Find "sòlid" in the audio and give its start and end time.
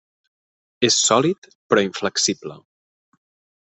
1.09-1.51